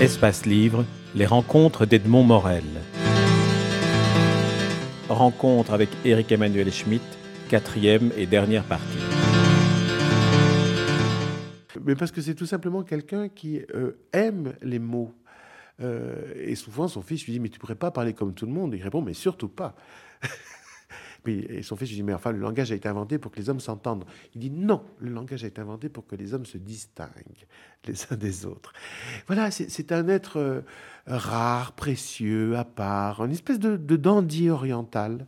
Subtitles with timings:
[0.00, 2.64] Espace Livre, les rencontres d'Edmond Morel.
[5.10, 7.02] Rencontre avec Éric Emmanuel Schmitt,
[7.50, 8.96] quatrième et dernière partie.
[11.84, 15.12] Mais parce que c'est tout simplement quelqu'un qui euh, aime les mots.
[15.82, 18.52] Euh, et souvent, son fils lui dit Mais tu pourrais pas parler comme tout le
[18.52, 18.72] monde?
[18.74, 19.76] Il répond Mais surtout pas.
[21.26, 23.50] Et son fils lui dit Mais enfin, le langage a été inventé pour que les
[23.50, 24.04] hommes s'entendent.
[24.34, 27.46] Il dit Non, le langage a été inventé pour que les hommes se distinguent
[27.86, 28.72] les uns des autres.
[29.26, 30.60] Voilà, c'est un être euh,
[31.06, 35.26] rare, précieux, à part, une espèce de dandy oriental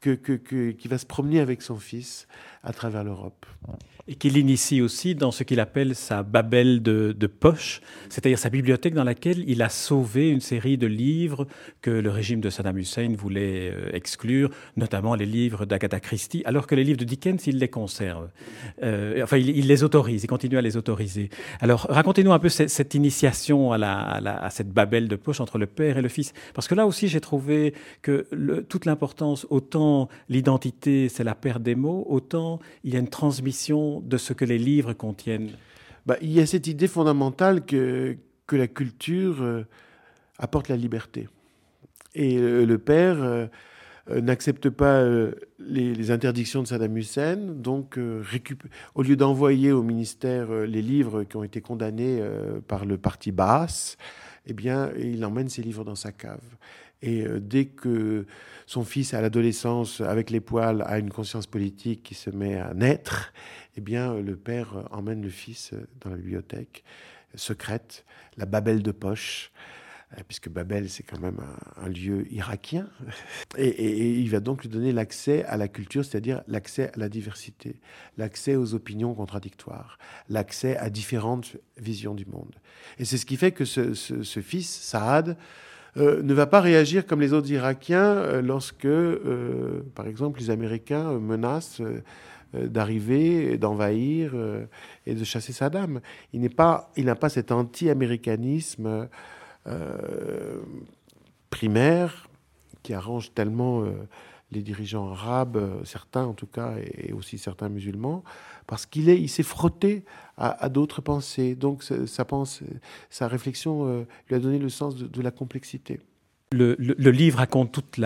[0.00, 2.26] que, que, qui va se promener avec son fils
[2.62, 3.46] à travers l'Europe
[4.08, 8.92] et qu'il initie aussi dans ce qu'il appelle sa Babel de, poche, c'est-à-dire sa bibliothèque
[8.92, 11.46] dans laquelle il a sauvé une série de livres
[11.80, 16.66] que le régime de Saddam Hussein voulait euh, exclure, notamment les livres d'Agatha Christie, alors
[16.66, 18.28] que les livres de Dickens, il les conserve.
[18.82, 21.30] Euh, enfin, il, les autorise, il continue à les autoriser.
[21.60, 25.98] Alors, racontez-nous un peu cette, initiation à, la, cette Babel de poche entre le père
[25.98, 28.26] et le fils, parce que là aussi, j'ai trouvé que
[28.68, 29.89] toute l'importance, autant
[30.28, 34.44] l'identité, c'est la paire des mots, autant il y a une transmission de ce que
[34.44, 35.50] les livres contiennent
[36.06, 38.16] bah, Il y a cette idée fondamentale que,
[38.50, 39.64] que la culture euh,
[40.38, 41.28] apporte la liberté.
[42.16, 43.46] Et euh, le père euh,
[44.08, 45.04] n'accepte pas
[45.60, 47.96] les, interdictions de Saddam Hussein, donc
[48.96, 52.20] au lieu d'envoyer au ministère les livres qui ont été condamnés
[52.66, 53.96] par le parti basse,
[54.46, 56.42] eh bien, il emmène ses livres dans sa cave.
[57.02, 58.26] Et dès que
[58.66, 62.74] son fils, à l'adolescence, avec les poils, a une conscience politique qui se met à
[62.74, 63.32] naître,
[63.76, 66.84] eh bien, le père emmène le fils dans la bibliothèque
[67.34, 68.04] secrète,
[68.36, 69.52] la Babel de poche,
[70.18, 71.40] euh, puisque Babel, c'est quand même
[71.76, 72.88] un, lieu irakien.
[73.56, 77.80] Et, il va donc lui donner l'accès à la culture, c'est-à-dire l'accès à la diversité,
[78.16, 82.54] l'accès aux opinions contradictoires, l'accès à différentes visions du monde.
[82.98, 85.36] Et c'est ce qui fait que ce, fils, Saad,
[85.96, 88.88] euh, ne va pas réagir comme les autres Irakiens euh, lorsque,
[89.94, 91.82] par exemple, les Américains menacent
[92.56, 94.64] euh, d'arriver, d'envahir euh,
[95.06, 96.00] et de chasser Saddam.
[96.32, 99.08] Il n'est pas, il n'a pas cet anti-américanisme
[99.68, 100.60] euh,
[101.48, 102.28] primaire
[102.82, 103.84] qui arrange tellement
[104.52, 108.24] les dirigeants arabes, certains en tout cas, et aussi certains musulmans,
[108.66, 110.04] parce qu'il est, il s'est frotté
[110.36, 111.54] à, d'autres pensées.
[111.54, 112.62] Donc sa, pense,
[113.10, 116.00] sa réflexion lui a donné le sens de la complexité.
[116.52, 116.74] Le,
[117.12, 117.96] livre raconte toute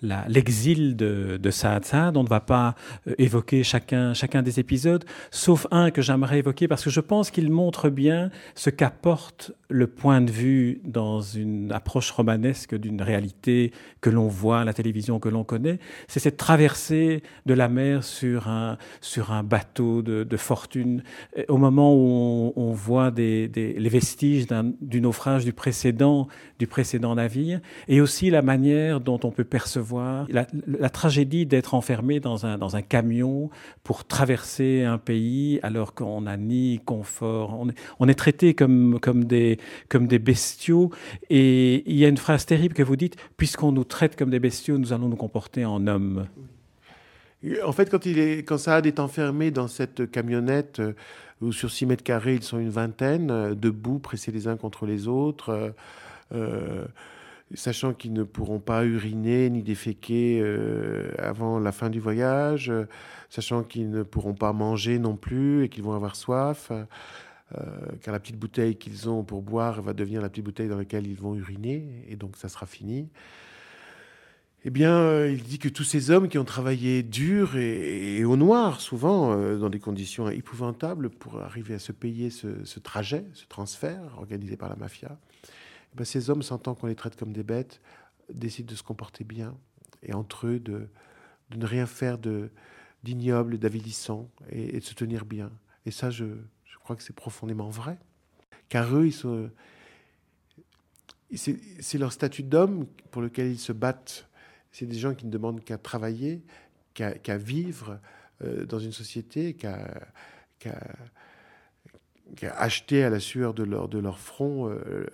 [0.00, 2.16] l'exil de, de Saad Saad.
[2.16, 2.74] On ne va pas
[3.06, 7.30] euh, évoquer chacun, chacun des épisodes, sauf un que j'aimerais évoquer parce que je pense
[7.30, 13.72] qu'il montre bien ce qu'apporte le point de vue dans une approche romanesque d'une réalité
[14.00, 15.78] que l'on voit à la télévision, que l'on connaît.
[16.08, 21.02] C'est cette traversée de la mer sur un, sur un bateau de, fortune,
[21.48, 24.46] au moment où on, voit des, les vestiges
[24.80, 26.26] du naufrage du précédent,
[26.58, 32.20] du précédent navire et aussi la manière dont on peut percevoir la, tragédie d'être enfermé
[32.20, 33.50] dans un, camion
[33.84, 37.66] pour traverser un pays alors qu'on n'a ni confort.
[37.98, 39.58] On est, traité comme, des,
[40.18, 40.90] bestiaux.
[41.30, 44.40] Et il y a une phrase terrible que vous dites, puisqu'on nous traite comme des
[44.40, 46.26] bestiaux, nous allons nous comporter en hommes.
[47.64, 47.90] En fait,
[48.46, 50.92] quand Saad est enfermé dans cette camionnette, euh,
[51.40, 54.86] où sur 6 mètres carrés, ils sont une vingtaine, euh, debout, pressés les uns contre
[54.86, 55.74] les autres,
[56.32, 56.84] euh,
[57.54, 62.86] sachant qu'ils ne pourront pas uriner ni déféquer euh, avant la fin du voyage, euh,
[63.30, 67.64] sachant qu'ils ne pourront pas manger non plus et qu'ils vont avoir soif, euh,
[68.02, 71.06] car la petite bouteille qu'ils ont pour boire va devenir la petite bouteille dans laquelle
[71.06, 73.08] ils vont uriner, et donc ça sera fini.
[74.64, 78.80] Eh bien, il dit que tous ces hommes qui ont travaillé dur et, au noir,
[78.80, 84.00] souvent, dans des conditions épouvantables, pour arriver à se payer ce, ce trajet, ce transfert
[84.18, 85.18] organisé par la mafia,
[85.94, 87.80] ben, ces hommes, sentant qu'on les traite comme des bêtes,
[88.32, 89.56] décident de se comporter bien
[90.02, 90.88] et entre eux de,
[91.50, 92.18] de ne rien faire
[93.02, 95.50] d'ignoble, d'avilissant et, de se tenir bien.
[95.86, 96.24] Et ça, je,
[96.64, 97.98] je crois que c'est profondément vrai.
[98.68, 99.10] Car eux,
[101.34, 104.28] c'est leur statut d'homme pour lequel ils se battent.
[104.70, 106.42] C'est des gens qui ne demandent qu'à travailler,
[106.94, 108.00] qu'à vivre
[108.42, 110.06] euh, dans une société, qu'à
[112.42, 115.06] acheter à la sueur de leur, de leur front euh,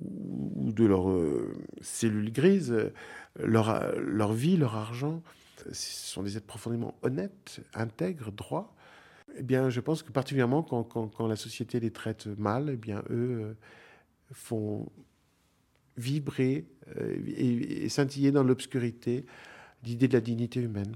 [0.00, 2.74] ou de leurs euh, cellules grises,
[3.38, 5.22] leur, leur vie, leur argent,
[5.72, 8.74] ce sont des êtres profondément honnêtes, intègres, droits.
[9.36, 13.02] Eh bien, je pense que particulièrement quand, quand, la société les traite mal, eh bien,
[13.10, 13.54] eux euh,
[14.32, 14.88] font
[15.96, 16.66] vibrer
[16.96, 19.26] euh, et, scintiller dans l'obscurité
[19.84, 20.94] l'idée de la dignité humaine.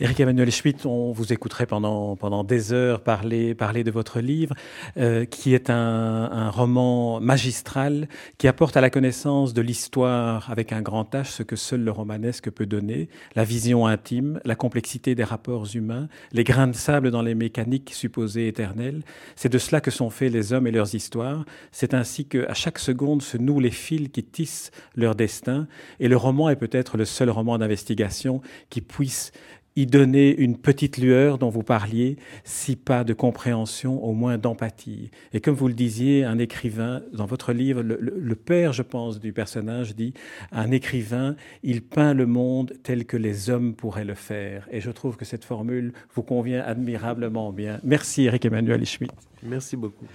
[0.00, 4.52] Éric Emmanuel Schmitt, on vous écouterait pendant, pendant des heures parler, parler de votre livre,
[4.96, 10.72] euh, qui est un, un, roman magistral qui apporte à la connaissance de l'histoire avec
[10.72, 15.14] un grand H ce que seul le romanesque peut donner, la vision intime, la complexité
[15.14, 19.04] des rapports humains, les grains de sable dans les mécaniques supposées éternelles.
[19.36, 21.44] C'est de cela que sont faits les hommes et leurs histoires.
[21.70, 25.68] C'est ainsi qu'à chaque seconde se nouent les fils qui tissent leur destin.
[26.00, 29.30] Et le roman est peut-être le seul roman d'investigation qui puisse
[29.76, 35.10] y donner une petite lueur dont vous parliez, si pas de compréhension, au moins d'empathie.
[35.32, 39.32] Et comme vous le disiez, un écrivain, dans votre livre, le, père, je pense, du
[39.32, 40.14] personnage dit,
[40.52, 44.68] un écrivain, il peint le monde tel que les hommes pourraient le faire.
[44.70, 47.80] Et je trouve que cette formule vous convient admirablement bien.
[47.82, 49.12] Merci Eric Emmanuel Schmitt.
[49.42, 50.06] Merci beaucoup.